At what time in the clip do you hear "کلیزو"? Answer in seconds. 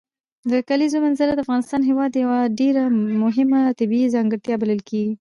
0.69-0.97